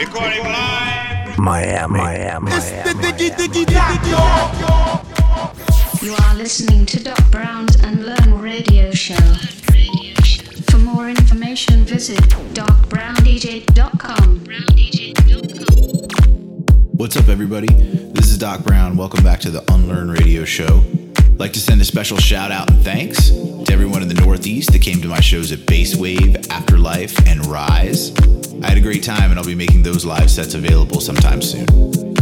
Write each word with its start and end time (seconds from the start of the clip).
Recording 0.00 0.44
live. 0.44 1.38
Miami, 1.38 1.98
Miami, 1.98 2.50
Miami. 2.50 2.90
You 6.00 6.14
are 6.14 6.34
listening 6.36 6.86
to 6.86 7.04
Doc 7.04 7.18
Brown's 7.30 7.76
Unlearn 7.82 8.40
Radio 8.40 8.92
Show. 8.92 9.14
For 10.70 10.78
more 10.78 11.10
information, 11.10 11.84
visit 11.84 12.18
docbrowndj.com. 12.54 14.40
What's 16.96 17.16
up, 17.18 17.28
everybody? 17.28 17.68
This 17.68 18.30
is 18.30 18.38
Doc 18.38 18.64
Brown. 18.64 18.96
Welcome 18.96 19.22
back 19.22 19.40
to 19.40 19.50
the 19.50 19.62
Unlearn 19.70 20.10
Radio 20.10 20.46
Show. 20.46 20.82
Like 21.40 21.54
to 21.54 21.58
send 21.58 21.80
a 21.80 21.86
special 21.86 22.18
shout 22.18 22.52
out 22.52 22.68
and 22.68 22.84
thanks 22.84 23.30
to 23.30 23.72
everyone 23.72 24.02
in 24.02 24.08
the 24.08 24.14
Northeast 24.22 24.74
that 24.74 24.82
came 24.82 25.00
to 25.00 25.08
my 25.08 25.20
shows 25.20 25.52
at 25.52 25.60
Basewave, 25.60 26.50
Afterlife, 26.50 27.26
and 27.26 27.46
Rise. 27.46 28.14
I 28.62 28.68
had 28.68 28.76
a 28.76 28.80
great 28.82 29.02
time, 29.02 29.30
and 29.30 29.40
I'll 29.40 29.46
be 29.46 29.54
making 29.54 29.82
those 29.82 30.04
live 30.04 30.30
sets 30.30 30.52
available 30.52 31.00
sometime 31.00 31.40
soon. 31.40 31.64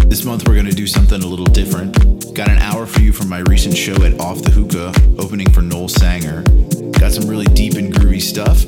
This 0.09 0.24
month, 0.24 0.46
we're 0.46 0.54
going 0.54 0.66
to 0.66 0.73
do 0.73 0.86
something 0.86 1.20
a 1.20 1.26
little 1.26 1.46
different. 1.46 2.32
Got 2.32 2.48
an 2.48 2.59
hour 2.59 2.86
for 2.86 3.00
you 3.00 3.12
from 3.12 3.28
my 3.28 3.40
recent 3.40 3.76
show 3.76 4.00
at 4.04 4.20
Off 4.20 4.40
the 4.42 4.52
Hookah, 4.52 5.20
opening 5.20 5.50
for 5.50 5.62
Noel 5.62 5.88
Sanger. 5.88 6.42
Got 6.92 7.10
some 7.10 7.28
really 7.28 7.46
deep 7.46 7.74
and 7.74 7.92
groovy 7.92 8.23
stuff. 8.23 8.66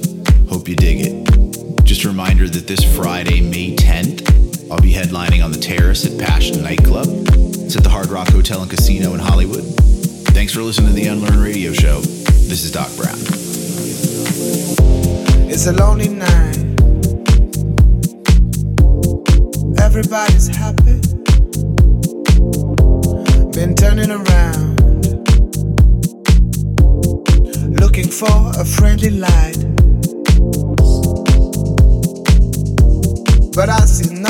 Hope 0.49 0.67
you 0.67 0.75
dig 0.75 0.99
it. 1.01 1.85
Just 1.85 2.03
a 2.03 2.09
reminder 2.09 2.49
that 2.49 2.67
this 2.67 2.83
Friday, 2.97 3.41
May 3.41 3.77
10th, 3.77 4.69
I'll 4.69 4.81
be 4.81 4.93
headlining 4.93 5.45
on 5.45 5.53
the 5.53 5.61
terrace 5.61 6.05
at 6.07 6.19
Passion 6.19 6.61
Nightclub. 6.61 7.07
It's 7.07 7.77
at 7.77 7.85
the 7.85 7.91
Hard 7.91 8.09
Rock 8.09 8.31
Hotel 8.31 8.61
and 8.63 8.69
Casino 8.69 9.15
in 9.15 9.21
Hollywood. 9.21 9.63
Thanks 10.33 10.55
for 10.55 10.63
listening 10.63 10.89
to 10.89 10.95
the 10.95 11.07
Unlearn 11.07 11.41
Radio 11.41 11.73
Show. 11.73 12.01
This 12.01 12.65
is 12.65 12.71
Doc 12.71 12.89
Brown. 12.97 13.19
It's 15.51 15.67
a 15.67 15.73
lonely 15.73 16.09
night. 16.09 16.57
Everybody's 19.81 20.49
happy. 20.49 21.01
Been 23.53 23.75
turning 23.75 24.11
around. 24.11 24.81
Looking 27.79 28.09
for 28.09 28.53
a 28.59 28.65
friendly 28.65 29.11
light. 29.11 29.59
But 33.55 33.69
I 33.69 33.85
see 33.85 34.15
nothing. 34.15 34.30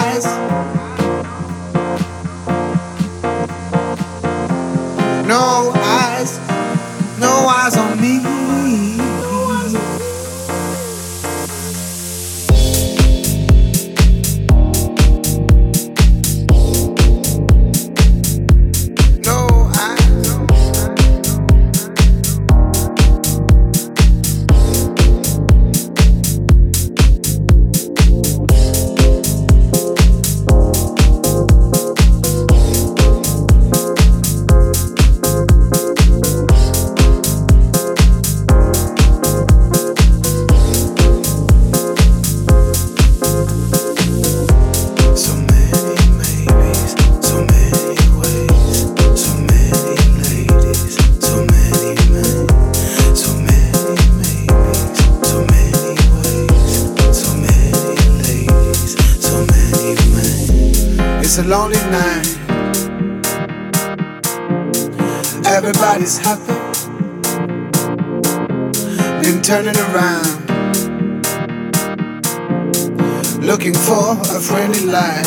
Looking 73.41 73.73
for 73.73 74.11
a 74.21 74.39
friendly 74.39 74.85
light. 74.85 75.25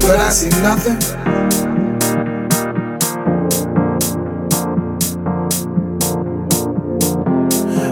But 0.00 0.18
I 0.18 0.30
see 0.30 0.50
nothing. 0.60 0.98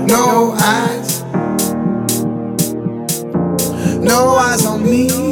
No 0.06 0.56
eyes. 0.58 1.22
No 4.00 4.36
eyes 4.36 4.66
on 4.66 4.82
me. 4.82 5.25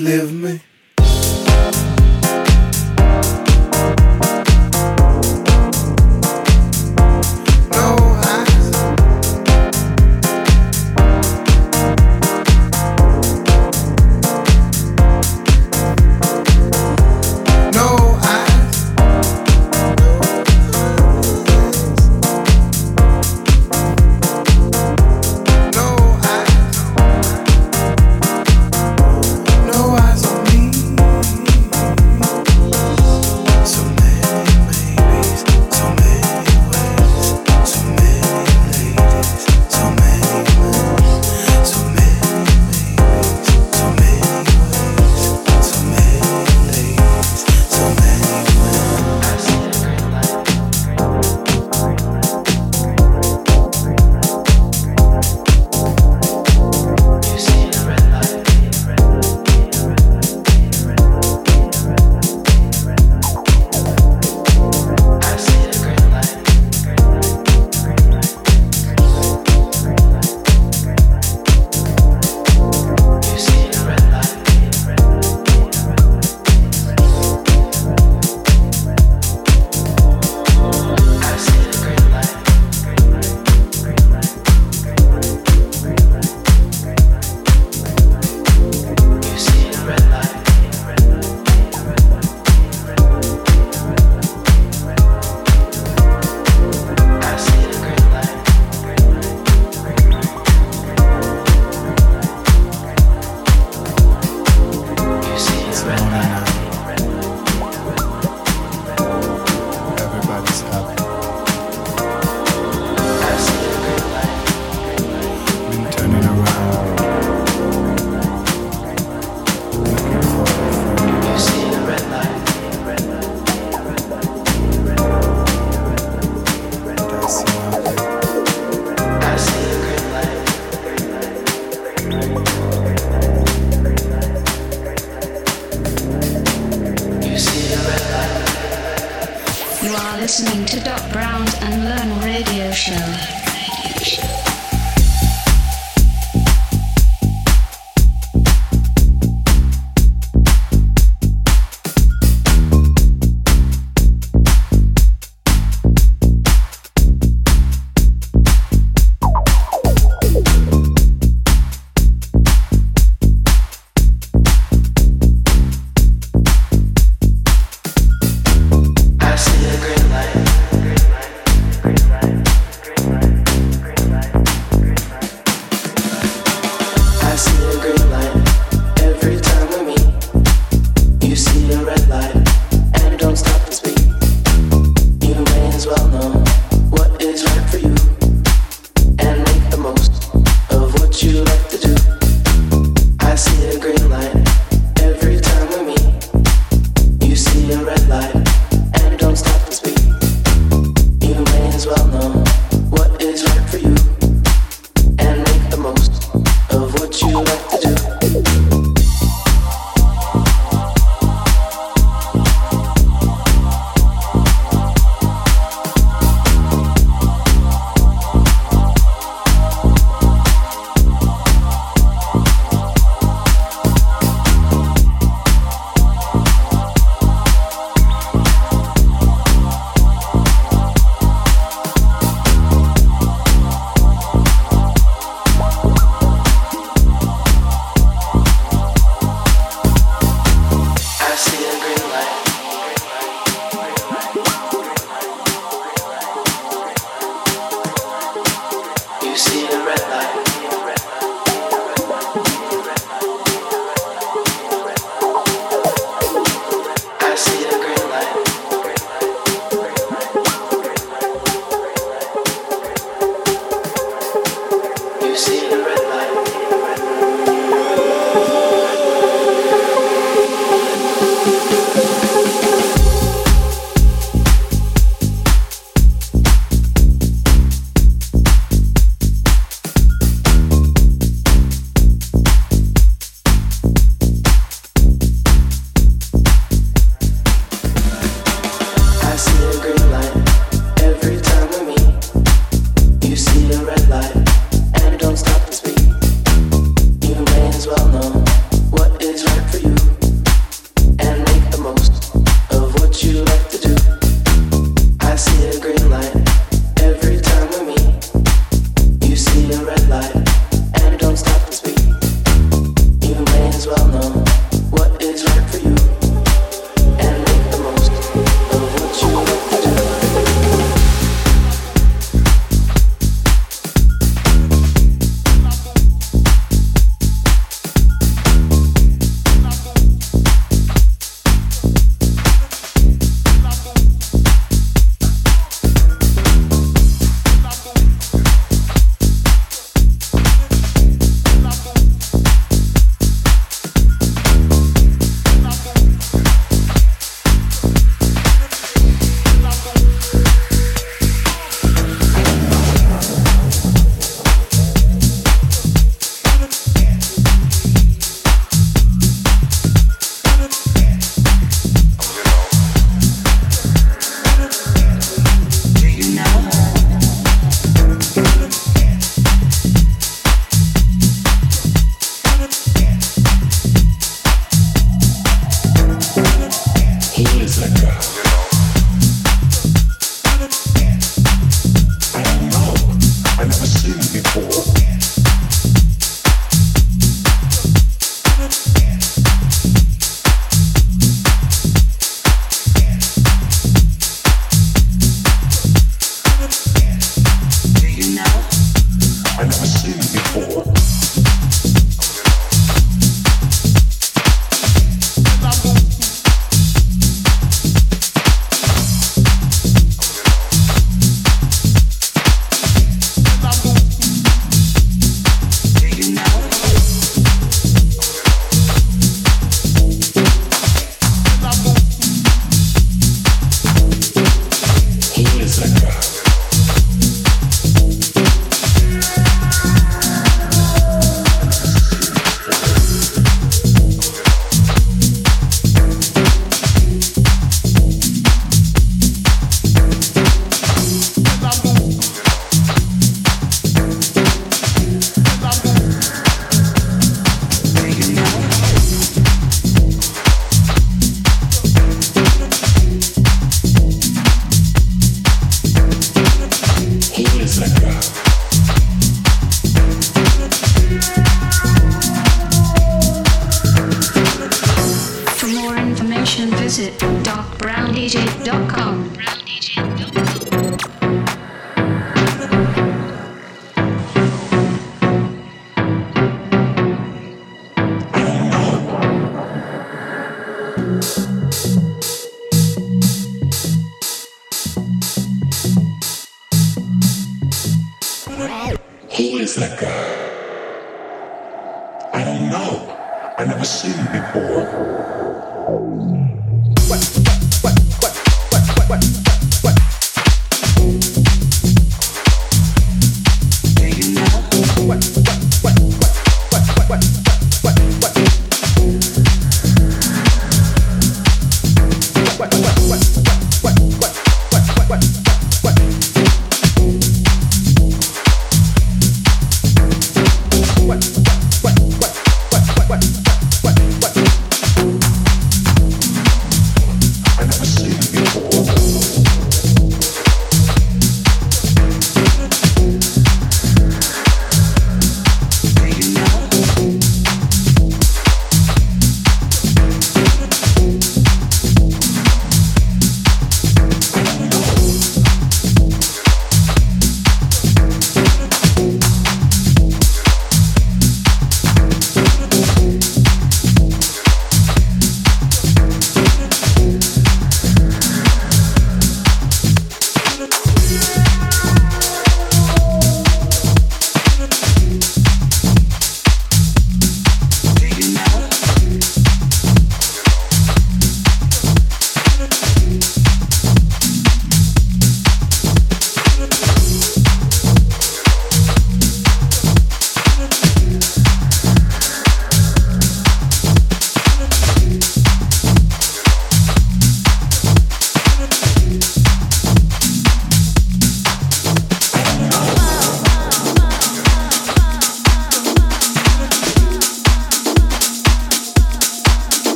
Please 0.00 0.39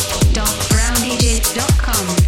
www.browndj.com 0.00 2.19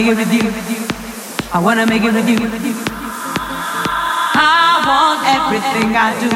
make 0.00 0.12
it 0.12 0.16
with 0.16 0.32
you. 0.32 0.48
I 1.52 1.58
wanna 1.60 1.84
make 1.86 2.02
it 2.02 2.14
with 2.14 2.26
you. 2.26 2.38
I 4.32 4.80
want 4.88 5.20
everything 5.36 5.94
I 5.94 6.16
do. 6.20 6.30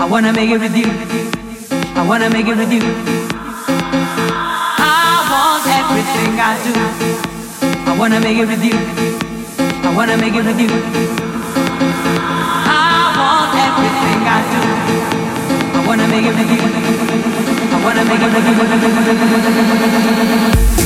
I 0.00 0.04
wanna 0.08 0.32
make 0.32 0.48
it 0.50 0.58
with 0.58 0.74
you. 0.74 0.88
I 1.94 2.06
wanna 2.08 2.30
make 2.30 2.46
it 2.46 2.56
with 2.56 2.72
you. 2.72 2.80
I 4.80 5.20
want 5.32 5.66
everything 5.80 6.40
I 6.40 6.56
do. 6.64 6.72
I 7.90 7.98
wanna 7.98 8.20
make 8.20 8.38
it 8.38 8.48
with 8.48 8.64
you. 8.64 8.78
I 9.84 9.90
wanna 9.94 10.16
make 10.16 10.34
it 10.34 10.44
with 10.48 10.58
you. 10.58 10.70
I 12.72 13.12
want 13.20 13.52
everything 13.66 14.20
I 14.32 14.40
do. 14.52 14.60
I 15.76 15.80
wanna 15.86 16.06
make 16.08 16.24
it 16.24 16.34
with 16.38 16.50
you. 16.54 16.60
I 17.74 17.78
wanna 17.84 18.04
make 18.08 18.22
it 18.22 18.32
with 18.32 18.46
you. 20.80 20.85